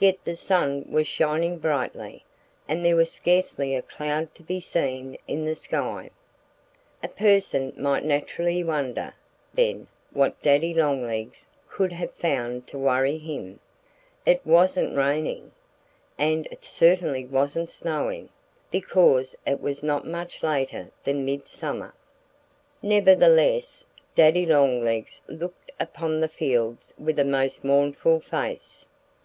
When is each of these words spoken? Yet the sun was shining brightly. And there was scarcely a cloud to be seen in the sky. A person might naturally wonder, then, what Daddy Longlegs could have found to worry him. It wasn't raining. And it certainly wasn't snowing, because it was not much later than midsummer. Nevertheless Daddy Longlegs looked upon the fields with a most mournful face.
Yet 0.00 0.18
the 0.24 0.34
sun 0.34 0.86
was 0.90 1.06
shining 1.06 1.58
brightly. 1.58 2.24
And 2.66 2.84
there 2.84 2.96
was 2.96 3.12
scarcely 3.12 3.76
a 3.76 3.82
cloud 3.82 4.34
to 4.34 4.42
be 4.42 4.58
seen 4.58 5.18
in 5.28 5.44
the 5.44 5.54
sky. 5.54 6.10
A 7.00 7.06
person 7.06 7.72
might 7.76 8.02
naturally 8.02 8.64
wonder, 8.64 9.14
then, 9.54 9.86
what 10.12 10.42
Daddy 10.42 10.74
Longlegs 10.74 11.46
could 11.68 11.92
have 11.92 12.10
found 12.10 12.66
to 12.66 12.76
worry 12.76 13.18
him. 13.18 13.60
It 14.26 14.44
wasn't 14.44 14.96
raining. 14.96 15.52
And 16.18 16.48
it 16.50 16.64
certainly 16.64 17.24
wasn't 17.24 17.70
snowing, 17.70 18.30
because 18.72 19.36
it 19.46 19.60
was 19.60 19.80
not 19.80 20.04
much 20.04 20.42
later 20.42 20.90
than 21.04 21.24
midsummer. 21.24 21.94
Nevertheless 22.82 23.84
Daddy 24.16 24.44
Longlegs 24.44 25.20
looked 25.28 25.70
upon 25.78 26.18
the 26.18 26.26
fields 26.28 26.92
with 26.98 27.16
a 27.20 27.24
most 27.24 27.62
mournful 27.62 28.18
face. 28.18 28.88